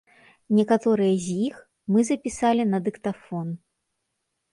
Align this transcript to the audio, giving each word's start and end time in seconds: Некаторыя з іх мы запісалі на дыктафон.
Некаторыя 0.59 1.13
з 1.25 1.35
іх 1.47 1.59
мы 1.95 2.05
запісалі 2.09 2.63
на 2.73 2.79
дыктафон. 2.89 3.47